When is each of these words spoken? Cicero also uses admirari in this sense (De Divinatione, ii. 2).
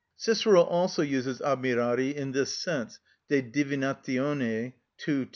Cicero 0.17 0.63
also 0.63 1.03
uses 1.03 1.41
admirari 1.41 2.11
in 2.15 2.31
this 2.31 2.57
sense 2.57 2.99
(De 3.29 3.39
Divinatione, 3.39 4.49
ii. 4.73 4.73
2). 4.97 5.29